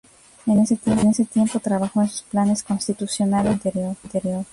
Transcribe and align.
En 0.47 0.57
este 1.09 1.25
tiempo 1.25 1.59
trabajó 1.59 2.01
en 2.01 2.09
sus 2.09 2.23
planes 2.23 2.63
constitucionales 2.63 3.61
del 3.61 3.77
año 3.77 3.95
anterior. 4.03 4.43